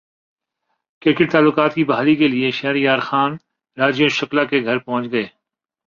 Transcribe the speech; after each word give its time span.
cricket 1.01 1.31
تعلقات 1.31 1.75
کی 1.75 1.83
بحالی 1.83 2.15
کیلئے 2.15 2.51
شہریار 2.51 2.99
خان 2.99 3.37
راجیو 3.77 4.07
شکلا 4.09 4.43
کے 4.43 4.63
گھرپہنچ 4.63 5.11
گئے 5.11 5.25